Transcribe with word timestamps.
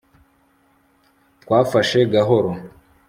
twafashe 1.43 1.99
gahoro 2.13 2.51